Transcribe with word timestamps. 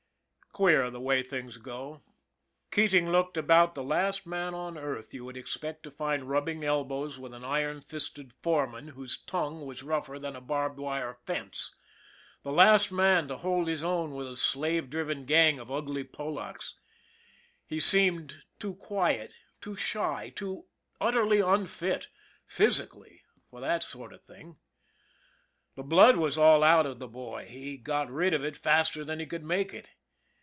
Queer 0.53 0.89
the 0.91 0.99
way 0.99 1.23
things 1.23 1.55
go. 1.55 2.03
Keating 2.71 3.09
looked 3.09 3.37
about 3.37 3.73
the 3.73 3.81
last 3.81 4.25
man 4.27 4.53
on 4.53 4.77
earth 4.77 5.13
you 5.13 5.23
would 5.23 5.37
expect 5.37 5.81
to 5.83 5.89
find 5.89 6.25
rubbing 6.29 6.61
elbows 6.61 7.17
with 7.17 7.33
an 7.33 7.45
iron 7.45 7.79
fisted 7.79 8.33
foreman 8.43 8.89
whose 8.89 9.17
tongue 9.17 9.65
was 9.65 9.81
rougher 9.81 10.19
than 10.19 10.35
a 10.35 10.41
barbed 10.41 10.77
wire 10.77 11.13
fence; 11.25 11.73
the 12.43 12.51
last 12.51 12.91
man 12.91 13.29
to 13.29 13.37
hold 13.37 13.69
his 13.69 13.81
own 13.81 14.11
with 14.11 14.27
a 14.29 14.35
slave 14.35 14.89
driven 14.89 15.23
gang 15.23 15.57
of 15.57 15.71
ugly 15.71 16.03
Polacks. 16.03 16.77
He 17.65 17.79
seemed 17.79 18.43
too 18.59 18.75
quiet, 18.75 19.31
too 19.61 19.77
shy, 19.77 20.33
too 20.35 20.65
utterly 20.99 21.39
unfit, 21.39 22.09
physically, 22.45 23.21
for 23.49 23.61
that 23.61 23.83
sort 23.83 24.11
of 24.11 24.21
thing. 24.21 24.57
The 25.75 25.83
blood 25.83 26.17
was 26.17 26.37
all 26.37 26.61
out 26.61 26.85
of 26.85 26.99
the 26.99 27.07
boy 27.07 27.45
he 27.47 27.77
got 27.77 28.11
rid 28.11 28.33
of 28.33 28.43
it 28.43 28.57
faster 28.57 29.05
than 29.05 29.21
he 29.21 29.25
could 29.25 29.45
make 29.45 29.73
it. 29.73 29.93